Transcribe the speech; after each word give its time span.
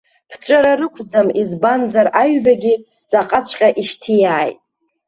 Ԥҵәара 0.31 0.73
рықәӡам, 0.79 1.27
избанзар 1.41 2.07
аҩбагьы 2.21 2.73
ҵаҟаҵәҟьа 3.09 3.69
ишьҭиааит. 3.81 4.57